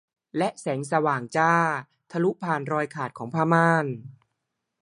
[0.37, 1.53] และแสงสว่างจ้า
[2.11, 3.85] ทะลุผ่านรอยขาดของผ้าม่าน